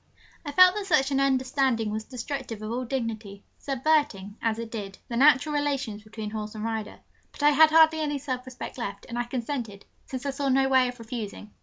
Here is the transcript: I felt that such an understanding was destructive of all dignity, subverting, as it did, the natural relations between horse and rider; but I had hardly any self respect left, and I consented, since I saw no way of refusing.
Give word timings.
I 0.43 0.51
felt 0.51 0.73
that 0.73 0.87
such 0.87 1.11
an 1.11 1.19
understanding 1.19 1.91
was 1.91 2.05
destructive 2.05 2.63
of 2.63 2.71
all 2.71 2.85
dignity, 2.85 3.43
subverting, 3.59 4.35
as 4.41 4.57
it 4.57 4.71
did, 4.71 4.97
the 5.09 5.15
natural 5.15 5.53
relations 5.53 6.01
between 6.01 6.31
horse 6.31 6.55
and 6.55 6.63
rider; 6.63 7.01
but 7.31 7.43
I 7.43 7.51
had 7.51 7.69
hardly 7.69 7.99
any 7.99 8.17
self 8.17 8.43
respect 8.47 8.79
left, 8.79 9.05
and 9.07 9.19
I 9.19 9.25
consented, 9.25 9.85
since 10.07 10.25
I 10.25 10.31
saw 10.31 10.49
no 10.49 10.67
way 10.67 10.87
of 10.87 10.97
refusing. 10.97 11.51